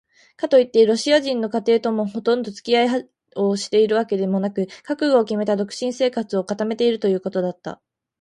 [0.35, 7.79] かといってロシア人の家庭ともほとんどつき合いをしているわけでもなく、覚悟をきめた独身生活を固めているということだった。